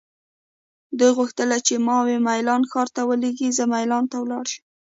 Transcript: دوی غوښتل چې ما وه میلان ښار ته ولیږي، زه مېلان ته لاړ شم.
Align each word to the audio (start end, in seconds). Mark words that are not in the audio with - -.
دوی 0.97 1.11
غوښتل 1.17 1.49
چې 1.67 1.75
ما 1.87 1.97
وه 2.05 2.17
میلان 2.27 2.61
ښار 2.71 2.87
ته 2.95 3.01
ولیږي، 3.09 3.49
زه 3.57 3.63
مېلان 3.73 4.03
ته 4.11 4.17
لاړ 4.31 4.45
شم. 4.51 4.63